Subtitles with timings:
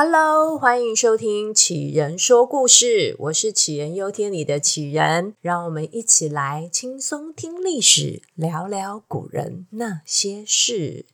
[0.00, 11.04] Hello，欢迎收听杞人说故事，我是杞人忧天里的杞人，让我们一起来轻松听历史，聊聊古人那些事。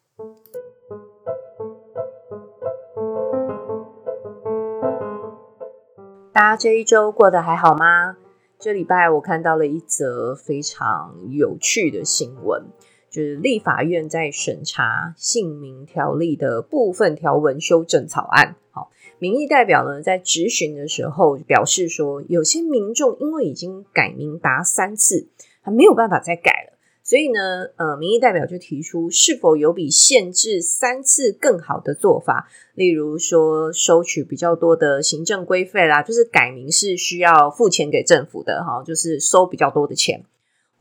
[6.30, 8.18] 大家这一周过得还好吗？
[8.58, 12.66] 这礼拜我看到了一则非常有趣的新闻。
[13.14, 18.56] 就是立法院在审查姓名条例的部分条文修正草案。
[18.72, 18.90] 好，
[19.20, 25.28] 民意代表呢在质询的时候表示说，有些民众因为已经改名达三次，
[25.62, 40.24] 他没有办法再改了，所以呢，呃，民意代表就提出是否有比限制三次更好的做法，例如说收取比较多的行政规费啦，就是改名是需要付钱给政府的哈，就是收比较多的钱。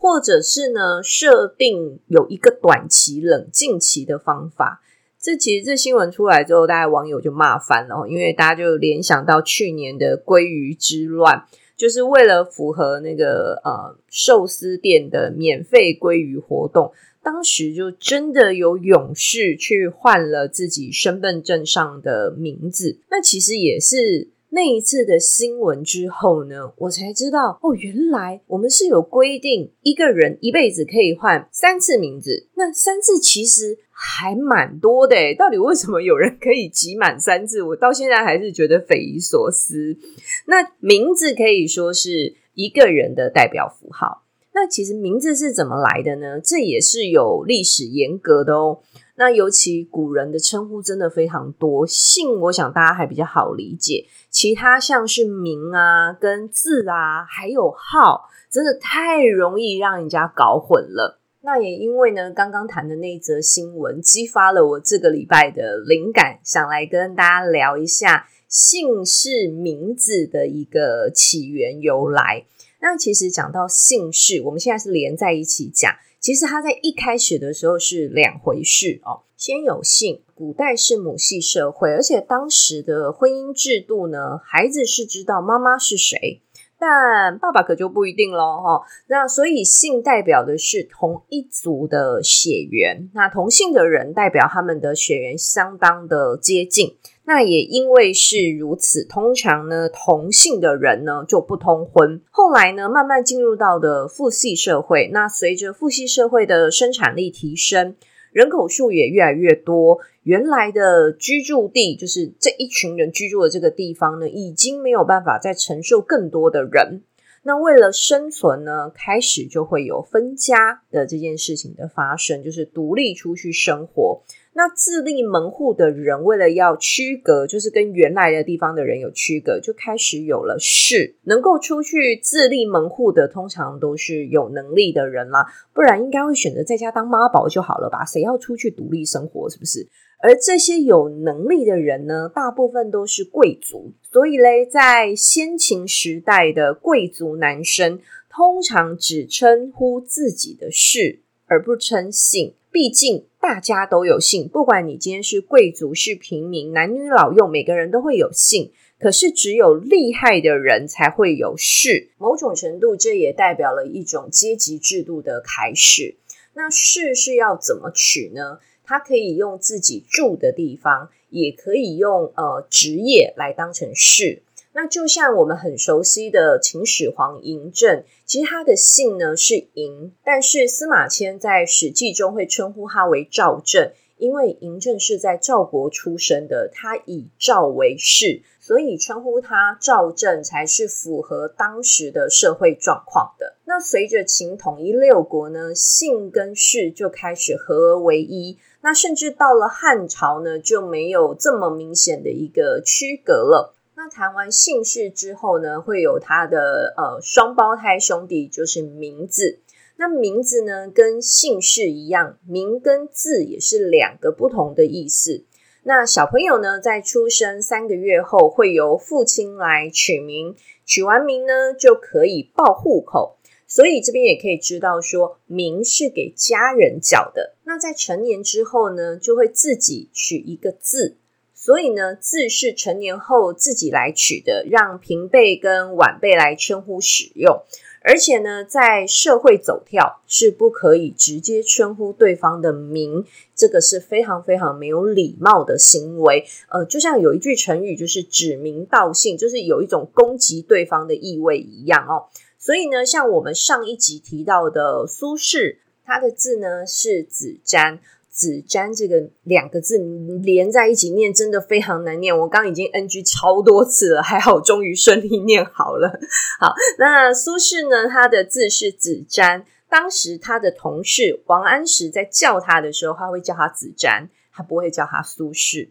[0.03, 4.81] 或者是呢，设定有一个短期冷静期的方法。
[5.17, 11.45] 这其实这新闻出来之后，大家网友就骂翻了，因为大家就联想到去年的鲑鱼之乱，
[11.77, 16.91] 就是为了符合那个呃寿司店的免费鲑鱼活动，
[17.23, 22.99] 当时就真的有勇士去换了自己身份证上的名字。
[23.09, 24.32] 那其实也是。
[24.55, 32.47] 那一次的新闻之后呢，我才知道哦，原来我们是有规定，一个人一辈子可以换三次名字。
[32.53, 37.63] 那三次其实还蛮多的，到底为什么有人可以集满三次？
[37.63, 39.97] 我到现在还是觉得匪夷所思。
[40.45, 44.21] 那名字可以说是一个人的代表符号。
[44.53, 46.39] 那其实名字是怎么来的呢？
[46.39, 48.81] 这也是有历史沿革的哦。
[49.15, 61.19] 那尤其古人的称呼真的非常多，姓我想大家还比较好理解，其他像是名啊、跟字啊，还有号，真的太容易让人家搞混了。
[61.41, 72.45] 那也因为呢，刚刚谈的那则新闻，激发了我这个礼拜的灵感，想来跟大家聊一下姓氏名字的一个起源由来。
[72.81, 75.93] 那其实讲到姓氏，我们现在是连在一起讲。
[76.23, 79.23] 其实它在一开始的时候是两回事哦。
[79.35, 86.41] 先有姓，古代是母系社会，而且当时的婚姻制度呢，孩子是知道妈妈是谁，
[86.79, 88.83] 但爸爸可就不一定喽哈。
[89.07, 96.95] 那所以姓代表的是同一族的血缘，那同姓的人代表他们的血缘相当的接近。
[97.25, 102.21] 那也因为是如此，通常呢，同姓的人呢就不通婚。
[102.29, 105.09] 后来呢，慢慢进入到的父系社会。
[105.13, 107.95] 那随着父系社会的生产力提升，
[108.33, 117.03] 人口数也越来越多，原来的居住地，就是这一群人居住的这个地方呢，已经没有办法再承受更多的人。
[117.43, 124.21] 那为了生存呢，开始就会有分家的这件事情的发生，就是独立出去生活。
[124.55, 131.15] 那自立门户的人，为了要区隔，就是跟原来的地方的人有区隔，就开始有了氏。
[131.23, 138.05] 能够出去自立门户的，通常都是有能力的人啦，不然应该会选择在家当妈宝就好了吧？
[138.05, 139.87] 谁要出去独立生活，是不是？
[140.19, 147.99] 而这些有能力的人呢，大部分都是贵族，所以嘞，在先秦时代的贵族男生，
[148.29, 152.53] 通常只称呼自己的氏，而不称姓。
[152.73, 158.71] 毕竟大家都有姓，不管你今天是贵族是平民，男女老幼，每个人都会有姓。
[158.99, 162.09] 可是只有厉害的人才会有氏。
[162.17, 166.15] 某种程度，这也代表了一种阶级制度的开始。
[166.55, 168.57] 那氏是要怎么取呢？
[168.83, 174.41] 他可以用自己住的地方，也可以用呃职业来当成氏。
[174.73, 193.57] 那就像我们很熟悉的秦始皇嬴政，其实他的姓呢是嬴，但是司马迁在《史记》中会称呼他为赵政，因为嬴政是在赵国出生的，他以赵为氏，所以称呼他赵政才是符合当时的社会状况的。
[193.65, 203.75] 那随着秦统一六国呢，姓跟氏就开始合而为一，那甚至到了汉朝呢，就没有这么明显的一个区隔了。
[204.03, 209.61] 那谈完姓氏之后呢，会有他的呃双胞胎兄弟，就是名字。
[209.95, 215.45] 那名字呢，跟姓氏一样，名跟字也是两个不同的意思。
[215.83, 220.53] 那小朋友呢，在出生三个月后，会由父亲来取名，
[220.85, 223.37] 取完名呢，就可以报户口。
[223.69, 227.55] 所以这边也可以知道说，名是给家人缴的。
[227.63, 231.15] 那在成年之后呢，就会自己取一个字。
[231.65, 237.63] 所以呢，字是成年后自己来取的，让平辈跟晚辈来称呼使用。
[238.01, 243.23] 而且呢，在社会走跳是不可以直接称呼对方的名，
[243.55, 246.45] 这个是非常非常没有礼貌的行为。
[246.67, 252.27] 呃，就像有一句成语，就是指名道姓，就是有一种攻击对方的意味一样哦。
[252.59, 257.99] 所以呢，像我们上一集提到的苏轼，他的字呢是子瞻。
[258.33, 259.99] 子瞻这个两个字
[260.41, 262.35] 连在一起念，真的非常难念。
[262.35, 266.19] 我刚已经 NG 超多次了，还好终于顺利念好了。
[266.59, 268.09] 好，那苏轼呢？
[268.09, 269.65] 他的字是子瞻。
[269.87, 275.89] 当时他的同事王安石在叫他的时候，他会叫他子瞻，他不会叫他苏轼。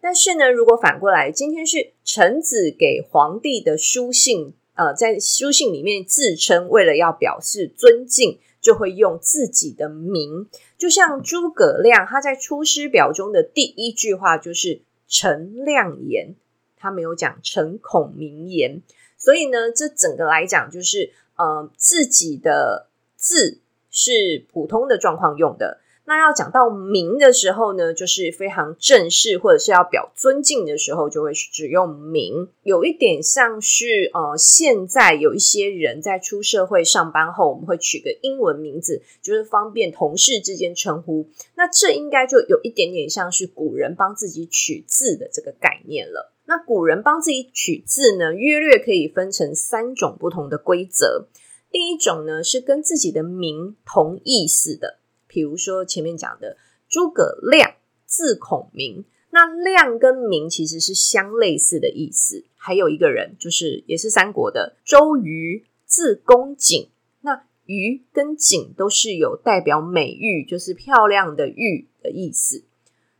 [0.00, 8.38] 但是呢，如果反过来，今天是臣子给皇帝的书信，呃，在书信里面自称，为了要表示尊敬。
[8.64, 10.46] 就会用自己的名，
[10.84, 16.34] 就像诸葛亮，他在《出师表》中的第一句话就是“陈亮言”，
[16.76, 18.82] 他没有讲“陈孔明言”。
[19.16, 23.60] 所以呢，这整个来讲就是，呃，自己的字
[23.90, 25.80] 是普通的状况用的。
[26.06, 32.48] 那要讲到名的时候呢，就是非常正式或者是要表尊敬的时候，就会使用名。
[32.62, 41.26] 有一点像是呃，现在有一些人在出社会上班后，我们会取个英文名字，就是方便同事之间称呼。
[41.56, 46.34] 那这应该就有一点点像是古人帮自己取字的这个概念了。
[46.46, 51.28] 那古人帮自己取字呢，约略可以分成三种不同的规则。
[51.70, 54.98] 第一种呢，是跟自己的名同意思的。
[55.34, 56.56] 比如说前面讲的
[56.88, 57.74] 诸葛亮，
[58.06, 62.44] 字孔明，那亮跟明其实是相类似的意思。
[62.56, 66.88] 还有一个人，就是也是三国的周瑜，字公瑾，
[67.22, 72.62] 那瑜跟瑾都是有代表美玉，就是漂亮的玉的意思。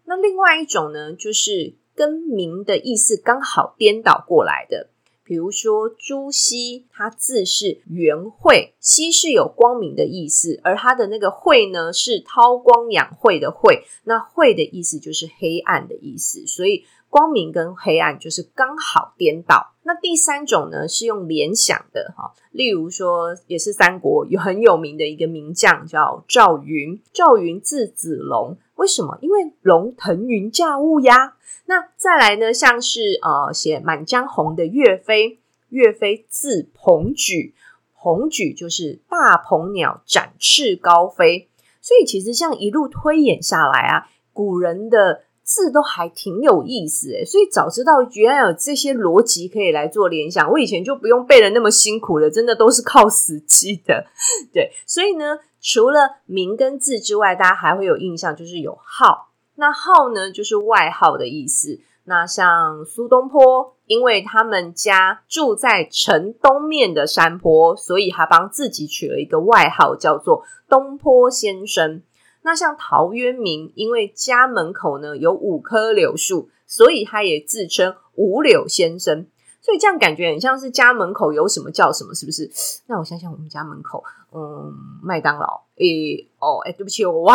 [0.05, 4.91] 那另外一种呢，就是跟明的意思刚好颠倒过来的。
[5.25, 19.75] 比如说朱熹，他字是元晦，熹是有光明的意思，而他的那个晦呢，是韬光养晦的晦，那晦的意思就是黑暗的意思，所以光明跟黑暗就是刚好颠倒。
[19.85, 29.17] 那第三种呢，是用联想的哈，例如说也是三国有很有名的一个名将叫赵云，赵云字子龙，为什么？
[29.21, 31.37] 因为龙腾云驾雾呀。
[31.67, 35.39] 那再来呢，像是呃写《满江红》的岳飞，
[35.69, 37.55] 岳飞字鹏举，
[37.97, 41.49] 鹏举就是大鹏鸟展翅高飞。
[41.81, 54.07] 所以其实像一路推演下来啊，古人的字都还挺有意思诶，所以早知道原来有这些逻辑可以来做联想，我以前就不用背的那么辛苦了，真的都是靠死记的。
[54.53, 59.29] 对，所以呢，除了名跟字之外，大家还会有印象，就是有号。
[59.57, 61.79] 那号呢，就是外号的意思。
[62.07, 72.03] 那像苏东坡，因为他们家住在城东面的山坡，所以他帮自己取了一个外号，叫做东坡先生。
[72.45, 79.27] 那像陶渊明，因为家门口呢有五棵柳树，所以他也自称五柳先生。
[79.63, 82.51] 所以这样感觉很像是家门口有什么叫什么，是不是？
[82.87, 84.71] 那我想想，我们家门口，嗯，
[85.03, 85.63] 麦当劳。
[85.77, 87.35] 诶，哦，诶，对不起，我歪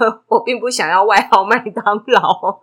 [0.00, 2.58] 了， 我并不想要外号麦当劳。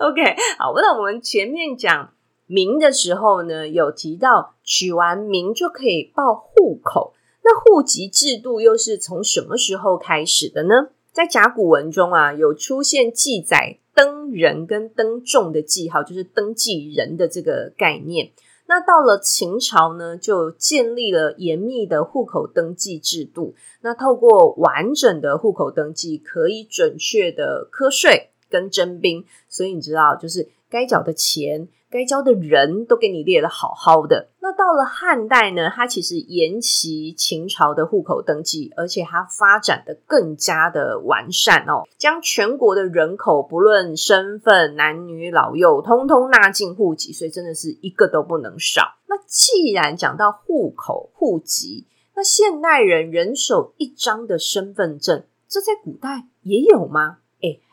[0.00, 2.12] OK，好，那我们前面讲
[2.46, 7.14] 名的时候呢，有提到取完名就可以报户口。
[7.44, 10.88] 那户籍制度又是从什么时候开始的呢？
[11.12, 13.78] 在甲骨文中啊，有出现记载。
[13.92, 18.30] 登人跟登众的记号，就是登记人的这个概念。
[18.66, 23.54] 那到了秦朝呢，就建立了严密的户口登记制度。
[23.82, 29.24] 那透过完整的户口登记，可以准确的课税跟征兵。
[29.48, 31.68] 所以你知道，就是该缴的钱。
[31.92, 34.28] 该交的人都给你列了好好的。
[34.38, 48.94] 那到了汉代呢，它其实沿袭秦朝的户口登记，而且它发展的更加的完善哦，将全国的人口不论身份、男女老幼，通通纳进户籍，所以真的是一个都不能少。
[49.08, 57.18] 那既然讲到户口、户籍，那现代人人手一张的身份证，这在古代也有吗？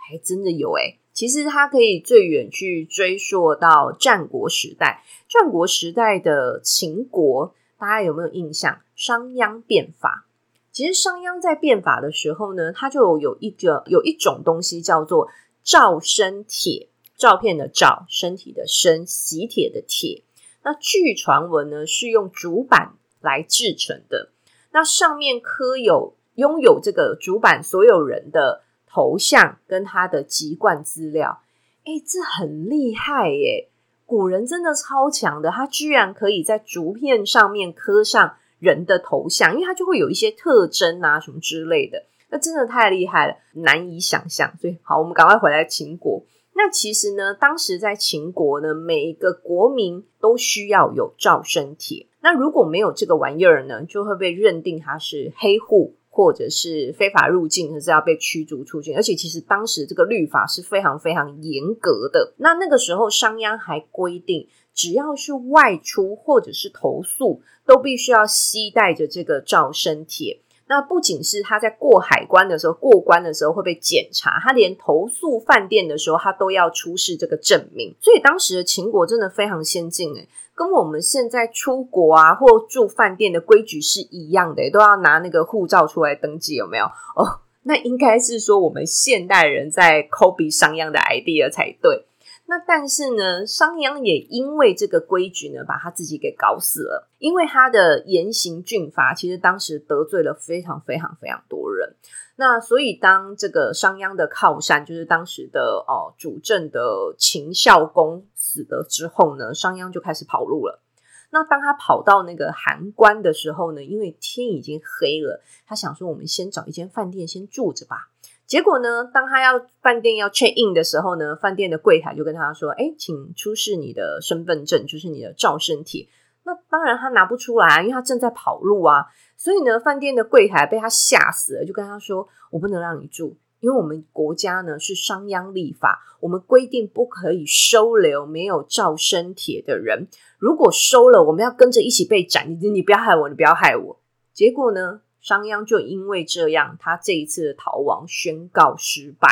[0.07, 0.99] 还真的有诶。
[1.11, 5.03] 其实它可以最远去追溯到战国时代。
[5.27, 8.79] 战国时代的秦国，大家有没有印象？
[8.95, 10.27] 商鞅变法。
[10.71, 15.27] 其实商鞅在变法的时候呢，他就有一个有一种东西叫做
[15.63, 20.23] 照身铁，照片的照，身体的身，喜铁的铁。
[20.63, 24.29] 那据传闻呢，是用竹板来制成的。
[24.71, 28.61] 那上面刻有拥有这个竹板所有人的。
[28.97, 31.43] 头像跟他的籍贯资料，
[31.85, 33.69] 诶，这很厉害耶！
[34.07, 42.05] 古人真的超强的，他居然可以在竹片上面刻上人的头像，因为他就会有一些特征啊什么之类的。
[42.31, 44.51] 那真的太厉害了，难以想象。
[44.57, 46.23] 所以好，我们赶快回来秦国。
[46.55, 52.07] 那其实呢，当时在秦国呢，每一个国民都需要有照生帖。
[52.21, 58.95] 那如果没有这个玩意儿呢，就会被认定他是黑户，或者是非法入境，就是要被驱逐出境。
[58.95, 62.33] 而且其实当时这个律法是非常非常严格的。
[62.37, 70.41] 那那个时候商鞅还规定，只要是外出或者是投宿，都必须要携带着这个赵生帖。
[70.69, 77.95] 那不仅是他在过海关的时候，过关的时候会被检查，他连投诉饭店的时候，他都要出示这个证明。
[78.01, 86.85] 所以当时的秦国真的非常先进诶，跟我们现在出国啊或住饭店的规矩是一样的，都要拿那个护照出来登记，有没有？
[87.15, 92.05] 哦，那应该是说我们现代人在 copy 商鞅的 idea 才对。
[92.49, 97.09] 那但是呢，商鞅也因为这个规矩呢，把他自己给搞死了。
[97.19, 101.95] 因为他的严刑峻法，其实当时得罪了非常非常非常多人。
[102.37, 110.81] 那所以当这个商鞅的靠山，就是当时的哦主政的秦孝公死了之后呢，商鞅就开始跑路了。
[111.29, 118.09] 那当他跑到那个函关的时候呢，因为天已经黑了，他想说，我们先找一间饭店先住着吧。
[118.47, 126.07] 结果呢，当他要饭店要 check in 的时候呢，饭店的柜台就跟他说：“哎，请出示你的身份证，就是你的照生帖。”
[126.43, 129.05] 那当然他拿不出来啊，因为他正在跑路啊。
[129.35, 140.07] 所以呢，饭店的柜台被他吓死了，就跟他说：“我不能让你住，因为我们国家呢是商鞅立法，我们规定不可以收留没有照生帖的人。
[140.39, 142.49] 如果收了，我们要跟着一起被斩。
[142.49, 143.99] 你你不要害我，你不要害我。”
[144.33, 145.01] 结果呢？
[145.27, 149.27] 商鞅就因为这样，他这一次的逃亡宣告失败。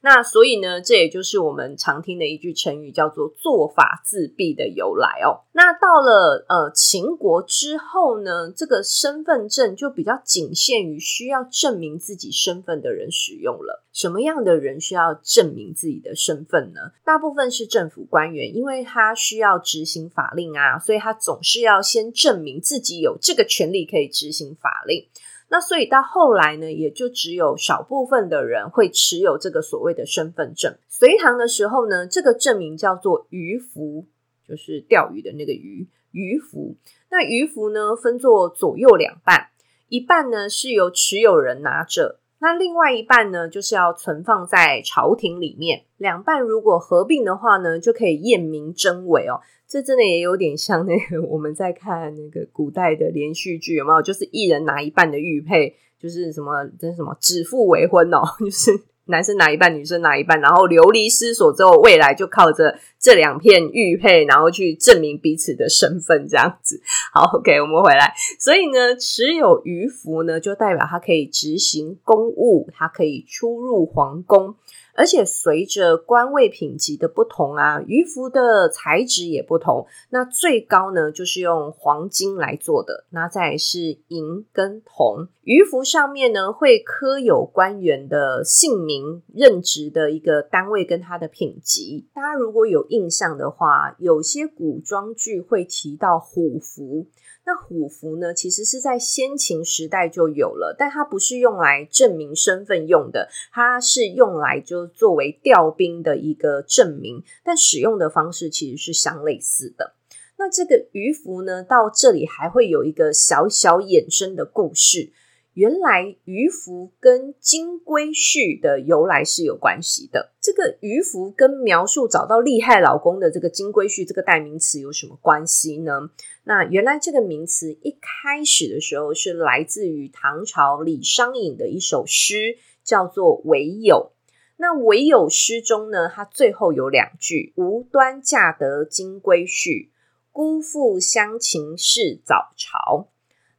[0.00, 5.46] 那所以呢，这也就是我们常听的一句成语，叫做“做法自毙”的由来哦。
[5.52, 13.84] 那到了呃秦国之后呢，这个身份证就比较仅限于需要证明自己身份的人使用了。
[13.92, 16.80] 什么样的人需要证明自己的身份呢？
[17.04, 25.08] 大部分是政府官员，因为他需要执行法令啊，所以他总是要先证明自己有这个权利可以执行法令。
[25.48, 30.76] 那所以到后来呢，也就只有少部分的人会持有这个所谓的身份证。
[30.88, 34.06] 隋唐的时候呢，这个证明叫做鱼符，
[34.46, 36.76] 就是钓鱼的那个鱼，鱼符。
[37.10, 39.50] 那鱼符呢，分作左右两半，
[39.88, 45.84] 一半呢是由持有人拿着，那另外一半呢就是要存放在朝廷里面。
[45.96, 49.40] 两半如果合并的话呢，就可以验明真伪哦。
[49.68, 54.00] 这真的也有点像那个我们在看那个古代的连续剧，有没有？
[54.00, 58.70] 就是一人拿一半的玉佩，就是什么，这是什么指腹为婚哦， 就是
[59.06, 66.80] 男生拿一半，女生拿一半，然后流离失所之后，未来就靠着这两片玉佩，然后去证明彼此的身份，这样子。
[67.12, 68.14] 好，OK，我们回来。
[68.38, 74.54] 所以呢，持有鱼符呢，就代表他可以执行公务，他可以出入皇宫。
[74.96, 79.86] 而且随着官位品级的不同啊，鱼符的材质也不同。
[80.10, 83.04] 那最高呢，就是用黄金来做的。
[83.10, 85.28] 那再来是银跟铜。
[85.42, 92.08] 鱼符上面呢，会刻有官员的姓名、任职的一个单位跟他的品级。
[92.12, 97.06] 大家如果有印象的话，有些古装剧会提到虎符。
[97.46, 109.94] 那虎符呢，其实是在先秦时代就有了，但它不是用来证明身份用的，它是用来就作为调兵的一个证明，但使用的方式其实是相类似的。
[110.38, 115.12] 那这个鱼符呢，到这里还会有一个小小衍生的故事。
[115.56, 120.34] 原来鱼符跟金龟婿的由来是有关系的。
[120.38, 126.10] 这个鱼符跟描述找到厉害老公的这个金龟婿这个代名词有什么关系呢？
[126.44, 134.12] 那原来这个名词一开始的时候是来自于唐朝李商隐的一首诗，叫做《唯有》。
[134.58, 139.88] 那《唯有》诗中呢，它最后有两句：“无端嫁得金龟婿，
[140.30, 143.08] 辜负乡情是早朝。”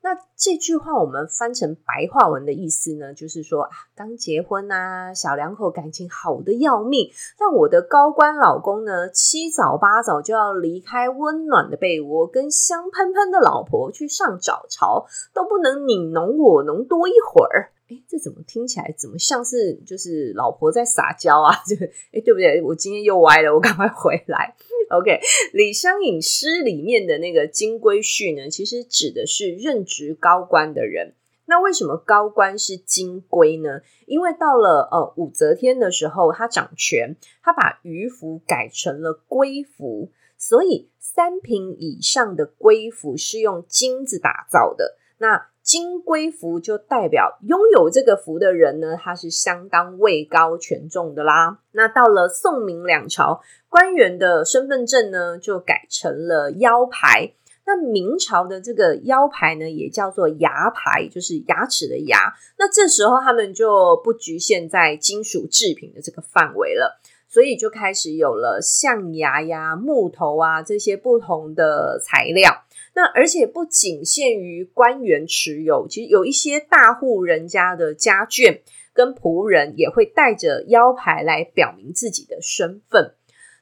[0.07, 17.71] 那这句话我们翻成白话文的意思呢，就是说啊，刚结婚啊，小两口感情好的要命，但我的高官老公呢，七早八早就要离开温暖的被窝，跟香喷喷的老婆去上早朝，都不能你侬我侬多一会儿。
[17.89, 21.55] 诶，这怎么听起来怎么像是就是老婆在撒娇啊？
[21.65, 21.75] 就
[22.11, 22.61] 诶，对不对？
[22.61, 24.55] 我今天又歪了，我赶快回来。
[24.89, 25.19] OK，
[25.53, 31.13] 李商隐诗里面的那个金龟婿呢，其实指的是任职高官的人。
[31.49, 33.81] 那为什么高官是金龟呢？
[34.05, 44.97] 因为到了呃武则天的时候，他掌权，他把鱼符改成了龟符，所以三品以上的龟符是用金子打造的。
[45.19, 51.59] 那金龟福就代表拥有这个福的人呢，他是相当位高权重的啦。
[51.73, 57.33] 那到了宋明两朝，官员的身份证呢就改成了腰牌。
[57.65, 62.17] 那明朝的这个腰牌呢，也叫做牙牌，就是牙齿的牙。
[62.57, 66.97] 那这时候他们就不局限在金属制品的这个范围了，
[67.27, 72.63] 所以就开始有了象牙呀、木头啊这些不同的材料。
[72.97, 78.61] 那而且不仅限于官员持有，其实有一些大户人家的家眷
[78.91, 83.13] 跟仆人也会带着腰牌来表明自己的身份。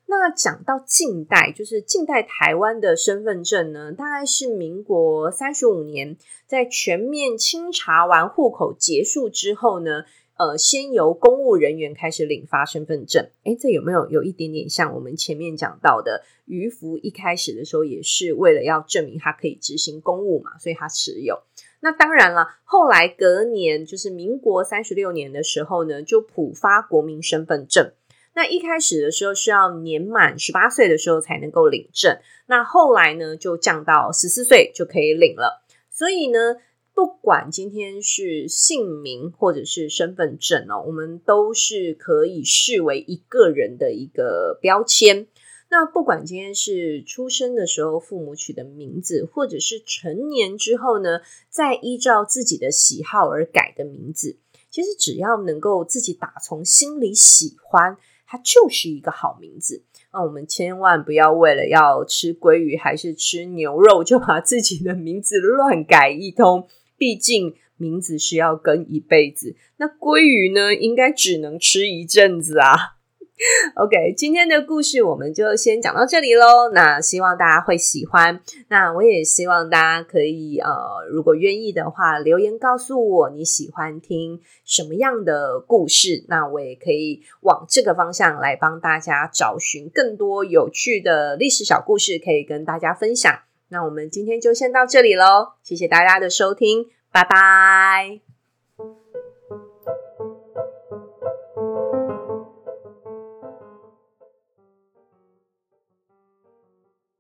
[0.06, 6.15] 那讲到近代，就是近代台湾的身份证呢，大概是民国三十五年，
[6.48, 10.06] 在全面清查完户口结束之后呢。
[10.38, 21.42] 呃，先由公务人员开始领发身份证，诶，这有没有有一点点像我们前面讲到的渔夫一开始的时候也是为了要证明他可以执行公务嘛，所以他持有。
[21.80, 27.94] 那当然了，后来隔年就是民国三十六年的时候呢，就普发国民身份证。
[28.34, 35.63] 那一开始的时候是要年满十八岁的时候才能够领证，那后来呢就降到十四岁就可以领了。
[35.89, 36.58] 所以呢。
[36.96, 45.28] 不管今天是姓名或者是身份证哦，我们都是可以视为一个人的一个标签。
[45.70, 54.38] 那不管今天是出生的时候父母取的名字，或者是成年之后呢，再依照自己的喜好而改的名字，
[54.70, 59.84] 其实只要能够自己打从心里喜欢，它就是一个好名字。
[60.14, 66.70] 那我们千万不要为了要吃鲑鱼还是吃牛肉，就把自己的名字乱改一通。
[66.98, 72.96] 毕竟名字是要跟一辈子，那鲑鱼呢，应该只能吃一阵子啊。
[73.75, 76.72] OK，今天的故事我们就先讲到这里喽。
[76.74, 80.72] 那希望大家会喜欢，那我也希望大家可以呃，
[81.12, 93.38] 如果愿意的话，留言告诉我你喜欢听什么样的故事，那我也可以往这个方向来帮大家找寻更多有趣的历史小故事，可以跟大家分享。
[93.68, 98.35] 那我们今天就先到这里喽，谢谢大家的收听，拜拜。